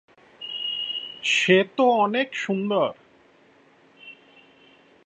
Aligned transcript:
সে 1.31 1.57
তো 1.77 1.85
অনেক 1.97 2.27
সুন্দর! 2.35 2.89